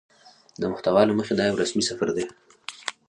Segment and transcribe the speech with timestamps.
[0.61, 2.25] د محتوا له مخې دا يو رسمي سفر دى